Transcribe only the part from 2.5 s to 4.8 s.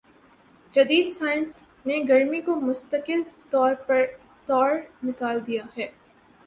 مستقل توڑ